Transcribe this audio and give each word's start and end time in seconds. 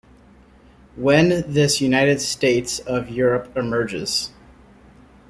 When 0.95 1.43
this 1.45 1.79
United 1.79 2.21
States 2.21 2.79
of 2.79 3.09
Europe 3.11 3.55
emerges... 3.55 4.31